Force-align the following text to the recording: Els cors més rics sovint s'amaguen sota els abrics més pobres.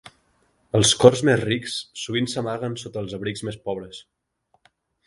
Els 0.79 0.93
cors 1.03 1.21
més 1.29 1.43
rics 1.43 1.75
sovint 2.05 2.31
s'amaguen 2.33 2.81
sota 2.87 3.05
els 3.07 3.17
abrics 3.21 3.47
més 3.51 3.63
pobres. 3.69 4.03